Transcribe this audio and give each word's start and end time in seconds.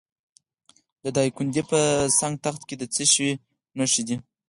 د 1.03 1.05
دایکنډي 1.15 1.61
په 1.71 1.79
سنګ 2.19 2.35
تخت 2.45 2.61
کې 2.67 2.75
د 2.77 2.83
څه 2.93 3.03
شي 3.13 3.29
نښې 3.77 4.03
دي؟ 4.07 4.15